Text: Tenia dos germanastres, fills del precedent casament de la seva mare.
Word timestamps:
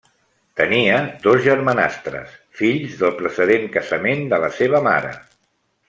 Tenia 0.61 0.95
dos 1.25 1.43
germanastres, 1.49 2.33
fills 2.63 2.97
del 3.05 3.15
precedent 3.21 3.71
casament 3.79 4.27
de 4.35 4.41
la 4.47 4.51
seva 4.63 4.83
mare. 4.93 5.15